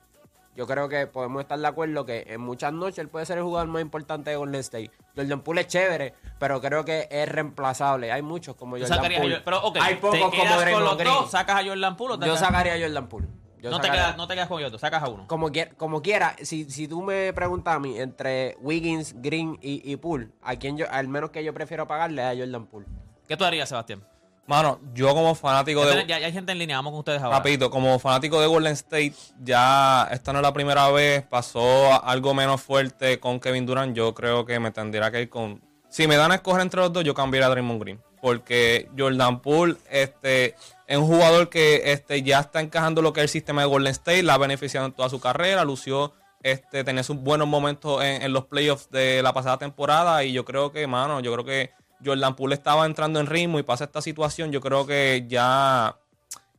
[0.56, 3.44] yo creo que podemos estar de acuerdo que en muchas noches él puede ser el
[3.44, 4.90] jugador más importante de Golden State.
[5.16, 8.10] Jordan Poole es chévere, pero creo que es reemplazable.
[8.12, 9.16] Hay muchos como Jordan Poole.
[9.18, 11.12] Jordan- pero, ok, Hay ¿te pocos como Draymond Green.
[11.14, 11.30] dos?
[11.30, 13.26] ¿Sacas a Jordan Poole o te Yo sacaría a Jordan Poole.
[13.64, 15.26] Yo no, te quedas, no te quedas con sacas a uno.
[15.26, 19.80] como, quier- como quiera, si, si tú me preguntas a mí entre Wiggins, Green y,
[19.90, 22.86] y Poole, a quien yo, al menos que yo prefiero pagarle es a Jordan Poole.
[23.26, 24.04] ¿Qué tú harías, Sebastián?
[24.46, 25.92] Mano, yo como fanático Ya, de...
[26.02, 27.38] tenés- ya- ya hay gente en línea, vamos con ustedes ahora.
[27.38, 32.34] Rapidito, como fanático de Golden State, ya esta no es la primera vez, pasó algo
[32.34, 35.62] menos fuerte con Kevin Durant, yo creo que me tendría que ir con...
[35.88, 39.42] Si me dan a escoger entre los dos, yo cambiaría a Draymond Green, porque Jordan
[39.42, 40.54] Poole este,
[40.86, 43.90] es un jugador que este, ya está encajando lo que es el sistema de Golden
[43.90, 48.32] State, la ha beneficiado en toda su carrera, lució, este, tenía sus buenos momentos en,
[48.32, 52.34] los playoffs de la pasada temporada y yo creo que, mano, yo creo que Jordan
[52.34, 55.94] Poole estaba entrando en ritmo y pasa esta situación, yo creo que ya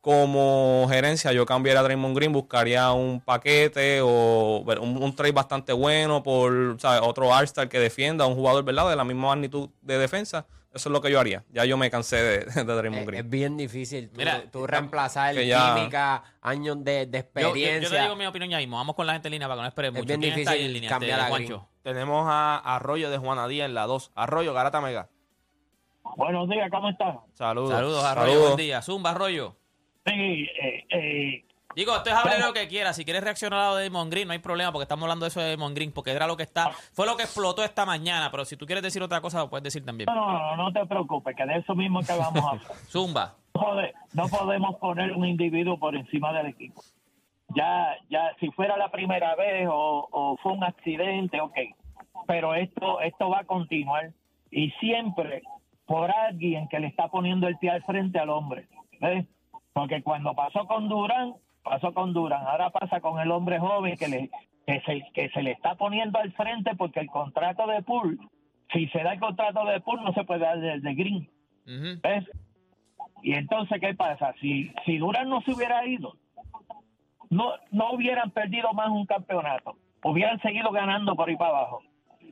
[0.02, 6.22] como gerencia yo cambiaría a Draymond Green, buscaría un paquete o un, trade bastante bueno
[6.22, 7.02] por ¿sabes?
[7.04, 8.88] otro All-Star que defienda, un jugador ¿verdad?
[8.88, 10.46] de la misma magnitud de defensa.
[10.76, 11.44] Eso es lo que yo haría.
[11.52, 13.24] Ya yo me cansé de, de Draymond Es, Green.
[13.26, 17.80] es bien difícil tú, Mira, tú reemplazar ya- química, años de, de Yo, yo- experiencia.
[17.82, 18.76] yo te digo mi opinión ya mismo.
[18.78, 20.04] Vamos con la gente en línea para que no espere mucho.
[20.06, 20.90] bien ¿Quién está ahí difícil en línea?
[20.90, 21.48] cambiar Este, a Green.
[21.50, 21.70] Juancho.
[21.82, 24.12] Tenemos a Arroyo de Juana Díaz en la 2.
[24.16, 25.10] Arroyo, Garata Mega.
[26.18, 27.20] Buenos días, ¿cómo están?
[27.34, 27.72] Saludos.
[27.72, 28.28] Saludos, Arroyo.
[28.32, 28.48] Saludos.
[28.56, 28.82] Buen día.
[28.82, 29.56] Zumba, Arroyo.
[30.06, 32.94] Sí, eh, eh, Digo, esto es hable lo que quiera.
[32.94, 35.30] Si quieres reaccionar a lo de Damon Green, no hay problema, porque estamos hablando de
[35.30, 38.32] eso de Damon Green, porque era lo que está, fue lo que explotó esta mañana.
[38.32, 40.08] Pero si tú quieres decir otra cosa, lo puedes decir también.
[40.08, 42.68] no, no, no, no te preocupes, que de eso mismo que vamos a hablar.
[42.90, 43.36] Zumba.
[43.54, 46.82] No pode- no podemos poner un individuo por encima del equipo.
[47.56, 51.56] Ya, ya, si fuera la primera vez o, o fue un accidente, ok.
[52.28, 54.12] Pero esto, esto va a continuar
[54.52, 55.44] y siempre
[55.86, 58.68] por alguien que le está poniendo el pie al frente al hombre.
[59.00, 59.26] ¿ves?
[59.74, 62.46] Porque cuando pasó con Durán, pasó con Durán.
[62.48, 64.30] Ahora pasa con el hombre joven que le
[64.66, 68.20] que se, que se le está poniendo al frente porque el contrato de Pool,
[68.74, 71.30] si se da el contrato de Pool, no se puede dar el de Green.
[71.66, 72.26] ¿Ves?
[73.22, 74.34] Y entonces, ¿qué pasa?
[74.40, 76.16] Si, si Durán no se hubiera ido,
[77.30, 79.78] no, no hubieran perdido más un campeonato.
[80.04, 81.82] Hubieran seguido ganando por ahí para abajo.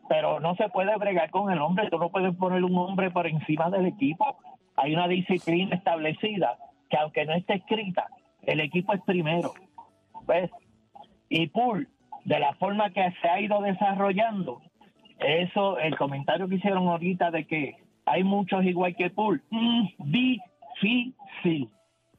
[0.10, 1.90] Pero no se puede bregar con el hombre.
[1.90, 4.38] Tú no puedes poner un hombre por encima del equipo.
[4.76, 6.58] Hay una disciplina establecida
[6.90, 8.08] que aunque no esté escrita,
[8.46, 9.54] el equipo es primero.
[10.28, 10.52] ¿Ves?
[11.30, 11.88] Y Pool,
[12.26, 14.62] de la forma que se ha ido desarrollando,
[15.20, 21.70] eso, el comentario que hicieron ahorita de que hay muchos igual que Pool, mm, difícil,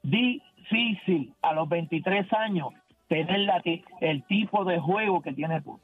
[0.02, 2.68] difícil a los 23 años
[3.08, 3.62] tener la
[4.00, 5.80] el tipo de juego que tiene Pool.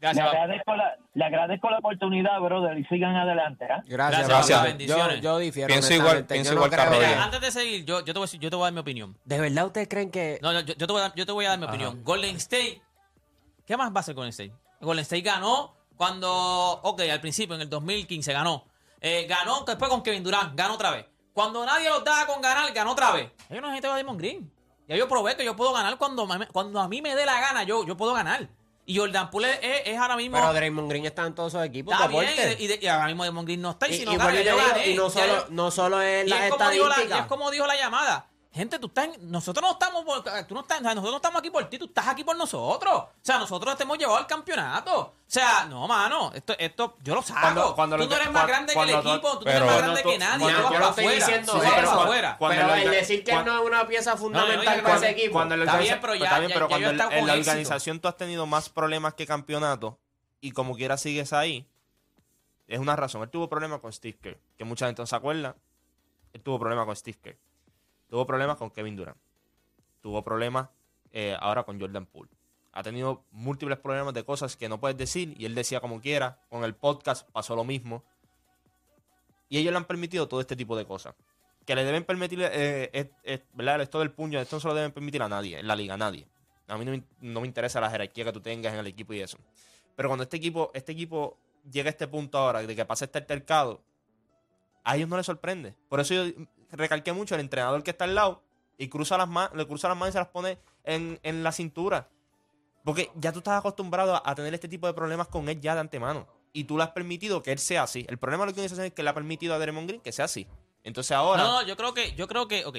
[0.00, 3.66] Le agradezco, la, le agradezco la oportunidad, brother, y sigan adelante.
[3.70, 3.82] ¿ah?
[3.86, 5.16] Gracias, Gracias, bendiciones.
[5.16, 5.68] Yo, yo difiero.
[5.68, 6.90] Pienso igual- pienso no igual.
[6.90, 8.72] Mira, antes de seguir, yo, yo, te voy a, decir- yo te voy a dar
[8.72, 9.16] mi opinión.
[9.24, 10.38] ¿De verdad ustedes creen que.?
[10.42, 12.02] No, no, yo, yo te voy a dar, yo te voy a dar mi opinión.
[12.02, 12.80] Golden State.
[13.66, 14.52] ¿Qué más va a hacer Golden State?
[14.80, 16.28] Golden State ganó cuando.
[16.82, 18.64] Ok, al principio, en el 2015 ganó.
[19.02, 21.06] Eh, ganó después con Kevin Durant, ganó otra vez.
[21.32, 23.30] Cuando nadie los daba con ganar, ganó otra vez.
[23.50, 24.50] Yo no necesito a Damon Green.
[24.88, 27.40] Ya yo probé que yo puedo ganar cuando, me- cuando a mí me dé la
[27.40, 28.48] gana, yo, yo puedo ganar.
[28.90, 30.36] Y Jordan Poole es, es ahora mismo.
[30.36, 33.24] Pero Draymond Green está en todos esos equipos está bien, y, de- y ahora mismo
[33.24, 33.86] Damon Green no está.
[33.88, 34.88] Y, Y- si no y vuelvo y yo te digo, gané.
[34.88, 37.76] y no solo, no solo es la es, como dijo la, es como dijo la
[37.76, 38.26] llamada.
[38.52, 41.50] Gente, tú estás en- nosotros no estamos por, tú no estás, nosotros no estamos aquí
[41.50, 42.94] por ti, tú estás aquí por nosotros.
[42.94, 44.98] O sea, nosotros te hemos llevado al campeonato.
[45.00, 47.40] O sea, no, mano, esto, esto yo lo saco.
[47.40, 50.02] Cuando- cuando tú no eres más grande que el equipo, tú no eres más grande
[50.02, 51.26] que nadie, tú vas para afuera.
[51.76, 52.36] pero- afuera.
[52.38, 55.32] cuando pero el decir que cuando- no es una pieza fundamental no, para ese equipo.
[55.32, 57.04] Cuando en la Está bien, pero ya- está bien, ya- pero cuando en- la
[57.40, 59.94] organización tú has tenido más problemas que campeonatos
[60.40, 61.68] y como quiera sigues ahí,
[62.66, 63.22] es una razón.
[63.22, 65.54] Él tuvo problemas con Steve Kerr, que mucha gente no se acuerda.
[66.32, 67.36] Él tuvo problemas con Steve Kerr.
[68.10, 69.16] Tuvo problemas con Kevin Durant.
[70.02, 70.68] Tuvo problemas
[71.12, 72.30] eh, ahora con Jordan Poole.
[72.72, 76.38] Ha tenido múltiples problemas de cosas que no puedes decir y él decía como quiera.
[76.50, 78.04] Con el podcast pasó lo mismo.
[79.48, 81.14] Y ellos le han permitido todo este tipo de cosas.
[81.66, 83.80] Que le deben permitir, eh, es- ¿verdad?
[83.80, 85.96] Esto del puño, esto no se lo deben permitir a nadie, en la liga, a
[85.96, 86.26] nadie.
[86.68, 89.12] A mí no me, no me interesa la jerarquía que tú tengas en el equipo
[89.12, 89.38] y eso.
[89.96, 91.36] Pero cuando este equipo, este equipo
[91.70, 93.82] llega a este punto ahora de que pasa este altercado,
[94.84, 95.74] a ellos no les sorprende.
[95.88, 96.32] Por eso yo
[96.72, 98.42] recalqué mucho el entrenador que está al lado
[98.78, 102.08] y cruza las le cruza las manos y se las pone en, en la cintura.
[102.84, 105.74] Porque ya tú estás acostumbrado a, a tener este tipo de problemas con él ya
[105.74, 106.26] de antemano.
[106.52, 108.06] Y tú le has permitido que él sea así.
[108.08, 110.24] El problema de la organización es que le ha permitido a Draymond Green que sea
[110.24, 110.46] así.
[110.82, 111.42] Entonces ahora.
[111.42, 112.78] No, no, yo creo que, yo creo que, ok.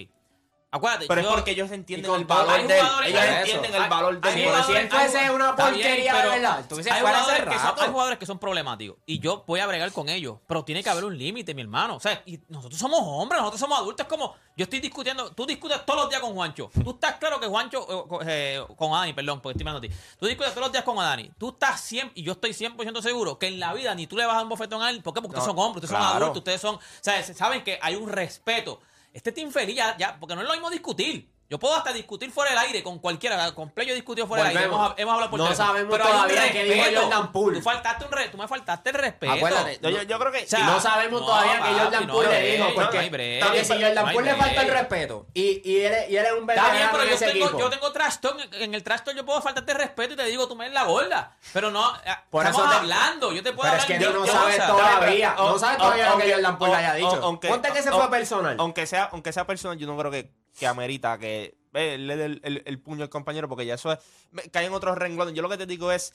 [0.73, 2.85] Acuérdate, Pero es porque ellos entienden el valor hay de él.
[3.07, 4.35] Ellos hay- entienden el valor de él.
[4.35, 7.89] Si jugadores- él fuese una bien, porquería de pero verdad, hay jugadores, que son, hay
[7.89, 11.03] jugadores que son problemáticos y yo voy a bregar con ellos, pero tiene que haber
[11.03, 11.97] un límite, mi hermano.
[11.97, 14.05] O sea, y nosotros somos hombres, nosotros somos adultos.
[14.05, 16.71] Es como yo estoy discutiendo, tú discutes todos los días con Juancho.
[16.83, 19.89] Tú estás claro que Juancho, eh, con- eh, con Adani, perdón, porque estoy mirando a
[19.89, 19.93] ti.
[20.17, 21.31] Tú discutes todos los días con Adani.
[21.37, 24.25] Tú estás siempre, y yo estoy 100% seguro que en la vida ni tú le
[24.25, 25.03] vas a dar un bofetón a él.
[25.03, 25.19] ¿Por qué?
[25.21, 26.25] Porque ustedes No, son hombres, ustedes son claro.
[26.27, 28.79] adultos, ustedes son, o sea, saben que hay un respeto.
[29.13, 31.29] Este team feliz ya, ya, porque no lo mismo discutir.
[31.51, 33.51] Yo puedo hasta discutir fuera del aire con cualquiera.
[33.53, 34.69] Con Play yo he discutido fuera del aire.
[34.69, 35.67] Hemos, hemos hablado por No teléfono.
[35.67, 37.01] sabemos Pero todavía qué dijo.
[37.01, 37.57] Jordan Poole.
[37.57, 39.33] Tú, faltaste un re- tú me faltaste el respeto.
[39.33, 40.43] Acuérdate, Yo, yo- yo creo que.
[40.43, 43.03] O sea, y no sabemos no, todavía que papi, Jordan no Poole le dijo, porque
[43.03, 43.63] no break.
[43.65, 46.49] si Jordan No Poole le falta el respeto y, y, él, y él es un
[46.49, 47.59] Está bien, pero yo tengo, equipo.
[47.59, 48.37] yo tengo trash talk.
[48.53, 50.73] En el trash talk yo puedo faltarte el respeto y te digo, tú me eres
[50.73, 51.35] la gorda.
[51.51, 53.33] Pero no, eh, Por estamos eso te- hablando.
[53.33, 55.77] Yo te puedo Pero es hablar que de tú no mil sabes todavía, no sabes
[55.79, 57.19] todavía lo que Jordan Poole haya dicho.
[57.21, 58.55] Ponte que se fue personal.
[58.57, 60.31] Aunque sea personal, yo no creo que,
[60.61, 63.91] que amerita que ve, le dé el, el- el puño al compañero, porque ya eso
[63.91, 63.97] es.
[64.29, 65.33] me- Cae en otros renglones.
[65.33, 66.13] Yo lo que te digo es.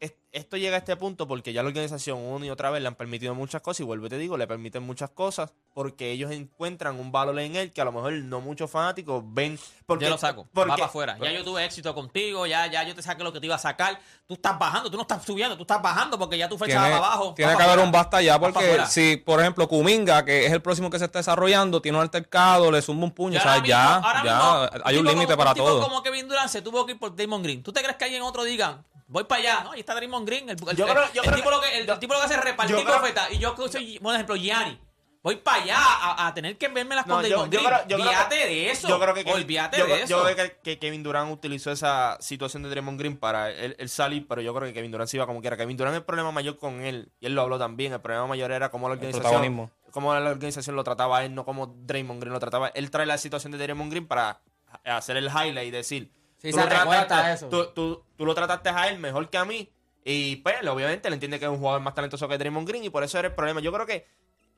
[0.00, 2.88] Es- Esto llega a este punto porque ya la organización una y otra vez le
[2.88, 6.30] han permitido muchas cosas y vuelvo y te digo, le permiten muchas cosas porque ellos
[6.30, 9.58] encuentran un valor en él que a lo mejor no muchos fanáticos ven.
[9.86, 11.18] Porque, Yo lo saco, porque- va para afuera.
[11.18, 13.58] Ya yo tuve éxito contigo, ya, ya yo te saqué lo que te iba a
[13.58, 13.98] sacar.
[14.26, 16.82] Tú estás bajando, tú no estás subiendo, tú estás bajando porque ya tu fecha va
[16.82, 17.32] para abajo.
[17.34, 20.90] tiene que haber un basta ya, porque si, por ejemplo, Kuminga, que es el próximo
[20.90, 24.22] que se está desarrollando, tiene un altercado, le zumba un puño, o sea, ya, ya
[24.22, 25.80] mismo, hay un límite para todo.
[25.80, 27.62] como Kevin Durant se tuvo que ir por Damon Green.
[27.62, 29.60] ¿Tú te crees que alguien otro diga, voy para allá?
[29.64, 30.48] No, ahí está Damon Green.
[30.48, 32.20] El, el- Yo creo- yo el creo tipo que- lo que, el, yo- tipo lo
[32.20, 33.30] que hace es repartir yo creo- profeta.
[33.32, 34.78] Y yo que soy, por ejemplo, Gianni.
[35.20, 37.50] Voy para allá a, a tener que verme las No, con yo Green.
[37.50, 38.88] creo- yo creo que- Olvídate de eso.
[38.88, 40.06] Yo creo que Kevin- Olvídate yo, de eso.
[40.06, 43.88] yo creo que, que Kevin Durant utilizó esa situación de Draymond Green para él, él
[43.88, 45.56] salir, pero yo creo que Kevin Durant se iba como quiera.
[45.56, 48.52] Kevin Durant el problema mayor con él, y él lo habló también, el problema mayor
[48.52, 52.32] era cómo la organización, cómo la organización lo trataba a él, no como Draymond Green
[52.32, 52.68] lo trataba.
[52.68, 54.40] Él trae la situación de Draymond Green para
[54.84, 57.48] hacer el highlight y decir, Sí, tú, se lo recuerda trataste, eso.
[57.48, 59.70] Tú, tú- tú lo trataste a él mejor que a mí,
[60.04, 62.90] y pues obviamente le entiende que es un jugador más talentoso que Draymond Green, y
[62.90, 63.60] por eso era el problema.
[63.60, 64.06] Yo creo que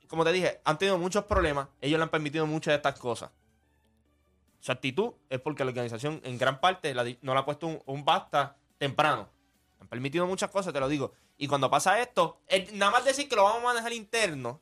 [0.07, 1.69] como te dije, han tenido muchos problemas.
[1.79, 3.31] Ellos le han permitido muchas de estas cosas.
[4.59, 7.81] Su actitud es porque la organización, en gran parte, la no le ha puesto un,
[7.85, 9.29] un basta temprano.
[9.79, 11.13] Han permitido muchas cosas, te lo digo.
[11.37, 14.59] Y cuando pasa esto, el- nada más decir que lo vamos a manejar interno,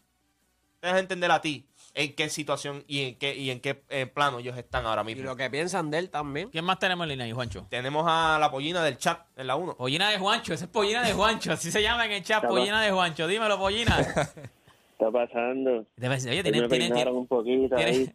[0.80, 4.06] te deja entender a ti en qué situación y en qué, y en qué eh,
[4.06, 5.24] plano ellos están ahora Y mismo.
[5.24, 6.50] lo que piensan de él también.
[6.50, 7.66] ¿Quién más tenemos en línea ahí, Juancho?
[7.70, 9.76] Tenemos a la pollina del chat en la 1.
[9.78, 12.82] Pollina de Juancho, ese es Pollina de Juancho, así se llama en el chat, Pollina
[12.82, 13.28] de Juancho.
[13.28, 14.00] Dímelo, Pollina.
[15.00, 15.86] está pasando?
[15.96, 18.12] Debe ser- oye, tiene, me tiene, tiene, un poquito tiene- ahí.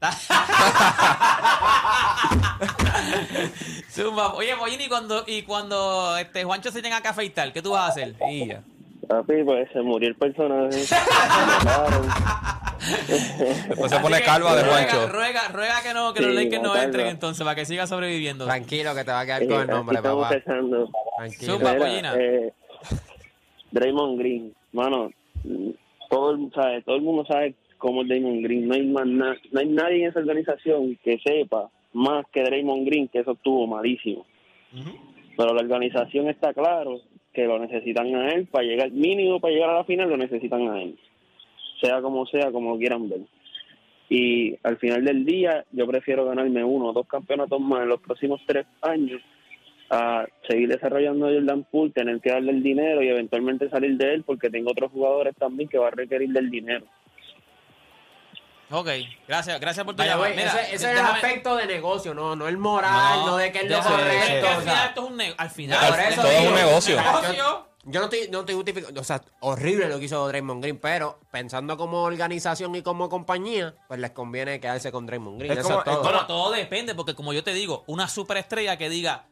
[3.90, 4.34] Zumba.
[4.34, 7.82] Oye, Pollina, y cuando, y cuando este Juancho se tenga que afeitar, ¿qué tú vas
[7.82, 8.14] a hacer?
[8.30, 8.62] Y ya.
[9.10, 10.68] Papi, pues se murió el personaje.
[13.08, 15.08] Después se Así pone que calva de ruega, Juancho.
[15.12, 16.84] Ruega, ruega que no, que Sí, los Lakers no calva.
[16.84, 18.44] entren entonces para que siga sobreviviendo.
[18.46, 20.34] Tranquilo que te va a quedar con el nombre, estamos papá.
[20.36, 20.90] empezando.
[21.18, 21.52] Tranquilo.
[21.54, 22.14] Zumba, Mira, pollina.
[22.18, 22.52] eh,
[23.72, 25.10] Draymond Green, mano,
[26.08, 28.68] todo el, sabe, todo el mundo sabe cómo es Draymond Green.
[28.68, 32.86] No hay, más na- no hay nadie en esa organización que sepa más que Draymond
[32.86, 34.24] Green que eso estuvo malísimo.
[35.36, 37.00] Pero la organización está claro
[37.32, 40.68] que lo necesitan a él para llegar, mínimo para llegar a la final lo necesitan
[40.68, 40.98] a él.
[41.80, 43.20] Sea como sea, como quieran ver.
[44.08, 48.00] Y al final del día, yo prefiero ganarme uno o dos campeonatos más en los
[48.00, 49.22] próximos tres años
[49.88, 54.14] a seguir desarrollando a Jordan Poole, tener que darle el dinero y eventualmente salir de
[54.14, 56.86] él porque tengo otros jugadores también que va a requerir del dinero.
[58.72, 58.88] Ok,
[59.26, 60.28] gracias, gracias por tu llamada.
[60.30, 63.60] Mira, ese, ese es el aspecto de negocio, no, no el moral, no, de que
[63.62, 64.12] es lo correcto.
[64.12, 65.40] es que al final esto es un negocio.
[65.40, 66.96] Al final, eso todo es un negocio.
[67.02, 67.66] negocio.
[67.84, 71.18] Yo no estoy, no estoy justificando, o sea, horrible lo que hizo Draymond Green, pero
[71.30, 75.52] pensando como organización y como compañía, pues les conviene quedarse con Draymond Green.
[75.52, 75.94] Es eso como- es todo.
[75.96, 79.24] es Bueno, todo depende, porque como yo te digo, una superestrella que diga,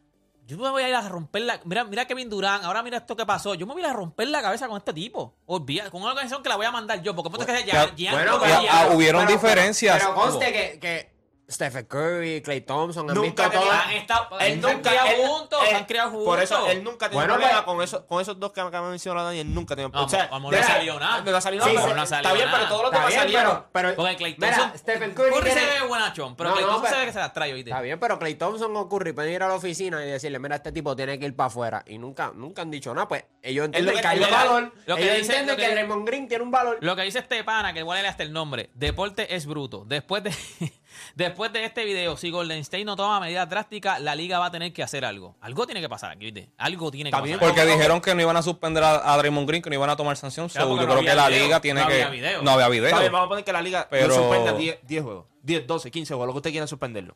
[0.49, 1.61] yo me voy a ir a romper la...
[1.65, 3.55] Mira, mira Kevin Durán, ahora mira esto que pasó.
[3.55, 5.35] Yo me voy a ir a romper la cabeza con este tipo.
[5.47, 7.95] Olvida, con una organización que la voy a mandar yo, porque ponte que sea ya-
[7.95, 9.99] ya, bueno, ya- pero- ya- ah, hubieron Pero- diferencias.
[9.99, 11.18] Pero conste que, que
[11.51, 13.63] Stephen Curry, Clay Thompson han Nunca visto todo.
[13.71, 16.27] tenía- han estado, Él se han nunca, criado él- juntos, él- se han criado juntos.
[16.27, 18.87] Por eso él nunca tiene Bueno, problema pues- con, eso, con esos dos que acaba
[18.87, 19.39] de mencionar Dani.
[19.41, 21.23] Él nunca tiene No, o sea, vamos, no mira, salió nada.
[21.23, 21.83] No salió Sí, nada.
[21.87, 22.59] pero no está salió bien, nada.
[22.59, 23.65] pero todos los Está demás bien, salieron.
[23.73, 24.79] pero, pero Porque Clay mira, Thompson...
[24.79, 27.13] Stephen Curry, Curry se ve buenachón, pero No, Clay no, Thompson se pero- ve que
[27.15, 27.71] se las trae, ¿oíste?
[27.71, 30.57] Está bien, pero Clay Thompson o Curry pueden ir a la oficina y decirle, mira,
[30.57, 31.83] este tipo tiene que ir para afuera.
[31.87, 34.35] Y nunca, nunca han dicho nada, pues ellos entienden que- que hay lo un que-
[34.37, 34.73] valor.
[34.85, 36.77] lo que ellos dice- entienden lo que- que Draymond Green tiene un valor.
[36.83, 39.85] Lo que dice este pana, que igual le hasta el nombre, deporte es bruto.
[39.87, 40.31] Después de,
[41.15, 44.51] después de este video, si Golden State no toma medidas drásticas, la liga va a
[44.51, 45.37] tener que hacer algo.
[45.41, 46.51] Algo tiene que pasar aquí, ¿viste?
[46.59, 47.55] Algo tiene que bien, pasar.
[47.55, 49.97] Porque dijeron que no iban a suspender a, a Draymond Green, que no iban a
[49.97, 50.49] tomar sanción.
[50.49, 51.95] Claro, so, yo no creo que la video, liga tiene no que.
[51.95, 52.43] había video.
[52.43, 52.91] No había video.
[53.11, 55.27] Vamos a poner que la liga Pero- lo suspenda 10 10 juegos.
[55.43, 57.15] 10, 12, 15 juegos, lo que usted quiera suspenderlo.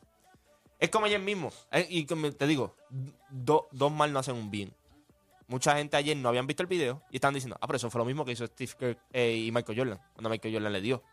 [0.79, 1.51] Es como ayer mismo.
[1.71, 2.75] eh, y como te digo,
[3.29, 4.73] do- dos mal no hacen un bien.
[5.47, 7.99] Mucha gente ayer no habían visto el video y estaban diciendo, ah, pero eso fue
[7.99, 11.03] lo mismo que hizo Steve Kerr eh, y Michael Jordan, cuando Michael Jordan le dio.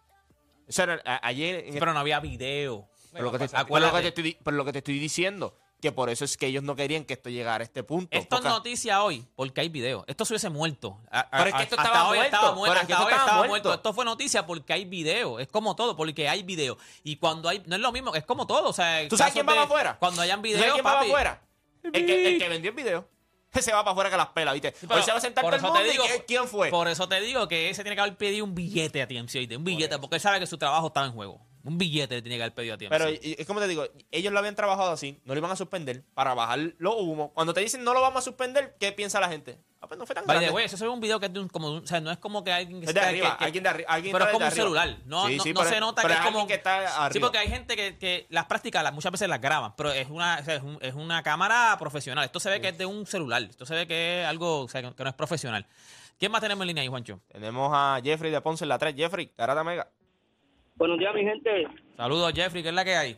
[1.04, 2.88] A- ayer Sí, pero no había video.
[3.12, 5.92] pero lo, que te, lo que estoy, di- pero lo que te estoy diciendo, que
[5.92, 8.16] por eso es que ellos no querían que esto llegara a este punto.
[8.16, 10.04] Esto es noticia hoy porque hay video.
[10.06, 11.00] Esto se hubiese muerto.
[11.10, 12.24] A- a- Pero es que esto estaba muerto.
[12.24, 12.72] estaba muerto.
[12.74, 13.68] Pero es que hasta esto hoy estaba estaba muerto.
[13.68, 13.74] muerto.
[13.74, 15.38] Esto fue noticia porque hay video.
[15.40, 16.76] Es como todo, porque hay video.
[17.02, 17.62] Y cuando hay.
[17.66, 18.68] No es lo mismo, es como todo.
[18.68, 19.96] O sea, ¿Tú sabes quién va afuera?
[19.98, 20.58] Cuando hayan ¿Tú video.
[20.58, 21.42] sabes quién va afuera?
[21.82, 23.08] El que, el que vendió el video.
[23.52, 24.72] Ese va para afuera que las pelas, ¿viste?
[24.80, 26.46] Pero Hoy se va a sentar por todo el eso mundo y digo- ¿qué- ¿quién
[26.46, 26.70] fue?
[26.70, 29.56] Por eso te digo que ese tiene que haber pedido un billete a TMC, ¿oíste?
[29.56, 31.40] Un billete, porque él sabe que su trabajo estaba en juego.
[31.62, 32.88] Un billete le tiene que haber pedido a TMC.
[32.90, 36.02] Pero es como te digo, ellos lo habían trabajado así, no lo iban a suspender
[36.14, 37.30] para bajar los humos.
[37.34, 39.58] Cuando te dicen no lo vamos a suspender, ¿qué piensa la gente?
[39.82, 40.54] Ah, pues no fue tan By grande.
[40.54, 42.44] way, eso es un video que es de un, como, o sea, no es como
[42.44, 44.50] que alguien que Es de arriba, que- alguien de arri- alguien pero es como un
[44.50, 44.62] arriba.
[44.64, 46.94] celular, no, Sí, no, sí, no pero- se nota que es como que está Sí,
[46.98, 47.26] arriba.
[47.26, 50.38] porque hay gente que, que las prácticas las- muchas veces las graban, pero es una
[50.40, 52.24] o sea, es, un- es una cámara profesional.
[52.24, 54.68] Esto se ve que es de un celular, esto se ve que es algo o
[54.68, 55.66] sea, que, que no es profesional.
[56.18, 57.20] ¿Quién más tenemos en línea ahí, Juancho?
[57.32, 58.94] Tenemos a Jeffrey de Ponce en la 3.
[58.94, 59.88] Jeffrey, Garata Mega.
[60.80, 61.68] Buenos días, mi gente.
[61.94, 63.14] Saludos, Jeffrey, ¿qué es la que hay?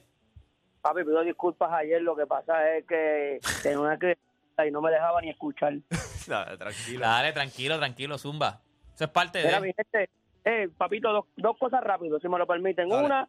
[0.81, 2.03] Papi, pido disculpas ayer.
[2.03, 4.19] Lo que pasa es que tenía una que
[4.67, 5.75] y no me dejaba ni escuchar.
[6.59, 7.07] tranquila.
[7.07, 8.61] Dale, tranquilo, tranquilo, Zumba.
[8.93, 9.75] Eso es parte Mira, mi de...
[9.75, 10.11] gente,
[10.45, 12.89] eh, papito, dos, dos cosas rápido, si me lo permiten.
[12.89, 13.07] Dale.
[13.07, 13.29] Una,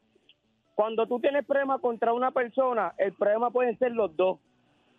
[0.73, 4.39] cuando tú tienes problema contra una persona, el problema pueden ser los dos.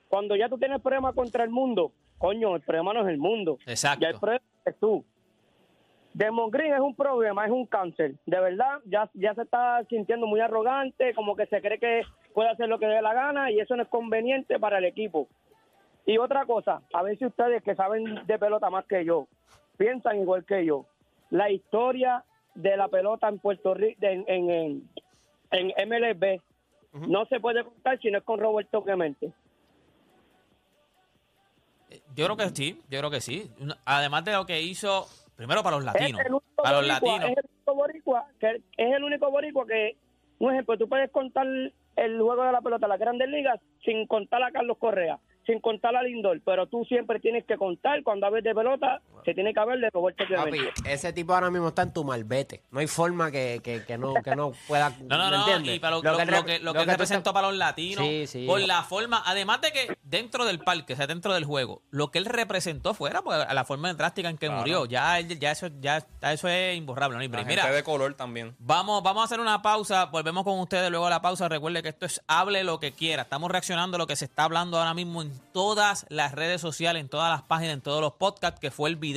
[0.09, 3.59] Cuando ya tú tienes problema contra el mundo, coño, el problema no es el mundo.
[3.66, 4.03] Exacto.
[4.03, 5.05] Ya el problema es tú.
[6.14, 8.14] Demon Green es un problema, es un cáncer.
[8.24, 12.50] De verdad, ya, ya se está sintiendo muy arrogante, como que se cree que puede
[12.50, 15.29] hacer lo que dé la gana y eso no es conveniente para el equipo.
[16.07, 19.27] Y otra cosa, a ver si ustedes que saben de pelota más que yo,
[19.77, 20.87] piensan igual que yo.
[21.31, 22.24] La historia
[22.55, 24.88] de la pelota en Puerto Rico, en, en,
[25.50, 26.40] en, MLB,
[27.09, 29.33] no se puede contar si no es con Roberto Clemente.
[32.14, 33.50] Yo creo que sí, yo creo que sí.
[33.85, 36.20] Además de lo que hizo, primero para los latinos.
[36.20, 37.31] Es el único Para los boricua, latinos.
[37.31, 39.97] Es el único boricua que es el único boricua que,
[40.38, 44.42] un ejemplo, tú puedes contar el juego de la pelota las grandes ligas sin contar
[44.42, 48.44] a Carlos Correa, sin contar a Lindor, pero tú siempre tienes que contar cuando hables
[48.44, 50.93] de pelota, se tiene que hablar de Roberto Papi, Clemente.
[50.93, 52.63] ese tipo ahora mismo está en tu malvete.
[52.71, 54.91] No hay forma que, que, que no, que no pueda.
[55.05, 55.77] No, no, ¿me no, entiendes?
[55.77, 57.33] y para lo, Lo lo- que lo que, lo lo que él que tú representó
[57.33, 58.47] para los latinos, Sí, sí.
[58.47, 62.11] por la forma, además de que dentro del parque, o sea, dentro del juego, lo
[62.11, 64.61] que él representó fuera, pues, a la forma drástica en que Claro.
[64.61, 67.47] murió, ya, él- ya eso, ya eso es imborrable, no La break.
[67.49, 68.55] gente Mira, de color también.
[68.59, 71.49] Vamos, vamos a hacer una pausa, volvemos con ustedes luego de la pausa.
[71.49, 73.23] Recuerde que esto es hable lo que quiera.
[73.23, 77.01] Estamos reaccionando a lo que se está hablando ahora mismo en todas las redes sociales,
[77.01, 79.13] en todas las páginas, en todos los podcasts, que fue el video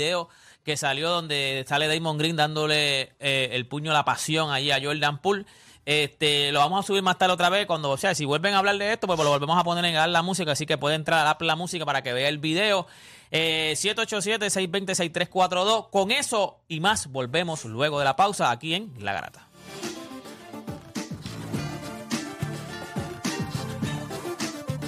[0.64, 4.82] que salió donde sale Damon Green dándole eh, el puño a la pasión ahí a
[4.82, 5.46] Jordan Poole.
[5.86, 7.66] Este, lo vamos a subir más tarde otra vez.
[7.66, 10.12] Cuando, o sea, si vuelven a hablar de esto, pues lo volvemos a poner en
[10.12, 10.52] la música.
[10.52, 12.88] Así que puede entrar a la música para que vea el video.
[13.32, 15.90] Eh, 787-620-6342.
[15.90, 19.47] Con eso y más, volvemos luego de la pausa aquí en La Garata.